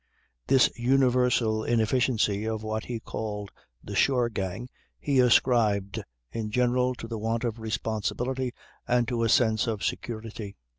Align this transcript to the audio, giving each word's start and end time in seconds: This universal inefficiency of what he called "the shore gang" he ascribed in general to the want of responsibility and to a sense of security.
This 0.47 0.71
universal 0.79 1.63
inefficiency 1.63 2.45
of 2.47 2.63
what 2.63 2.85
he 2.85 2.99
called 2.99 3.51
"the 3.83 3.93
shore 3.93 4.29
gang" 4.31 4.67
he 4.99 5.19
ascribed 5.19 6.01
in 6.31 6.49
general 6.49 6.95
to 6.95 7.07
the 7.07 7.19
want 7.19 7.43
of 7.43 7.59
responsibility 7.59 8.51
and 8.87 9.07
to 9.07 9.21
a 9.21 9.29
sense 9.29 9.67
of 9.67 9.83
security. 9.83 10.55